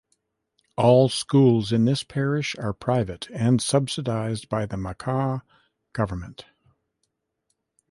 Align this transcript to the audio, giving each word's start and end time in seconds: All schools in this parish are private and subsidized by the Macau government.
All 0.77 1.09
schools 1.09 1.71
in 1.71 1.85
this 1.85 2.01
parish 2.01 2.55
are 2.57 2.73
private 2.73 3.29
and 3.29 3.61
subsidized 3.61 4.49
by 4.49 4.65
the 4.65 4.75
Macau 4.75 5.43
government. 5.93 6.45